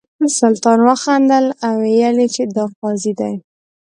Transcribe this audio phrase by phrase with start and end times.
[0.39, 3.33] سلطان وخندل او ویل یې دا قاضي دی.